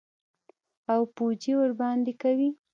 او 0.93 1.01
پوجي 1.15 1.53
ورباندي 1.57 2.13
کوي. 2.21 2.49